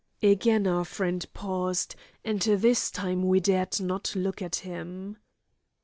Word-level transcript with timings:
Again 0.23 0.65
our 0.65 0.83
friend 0.83 1.23
paused, 1.35 1.95
and 2.25 2.39
this 2.41 2.89
time 2.89 3.21
we 3.27 3.39
dared 3.39 3.79
not 3.79 4.15
look 4.15 4.41
at 4.41 4.55
him. 4.55 5.17